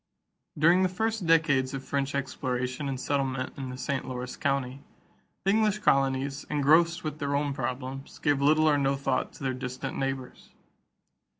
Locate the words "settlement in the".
2.99-3.77